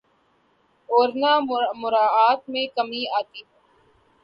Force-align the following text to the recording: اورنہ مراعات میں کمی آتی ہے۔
اورنہ 0.89 1.31
مراعات 1.81 2.49
میں 2.49 2.65
کمی 2.75 3.03
آتی 3.19 3.39
ہے۔ 3.41 3.49